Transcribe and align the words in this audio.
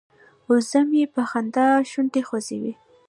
وزه 0.49 0.79
مې 0.89 1.03
په 1.13 1.21
خندا 1.29 1.67
شونډې 1.91 2.21
خوځوي. 2.27 2.73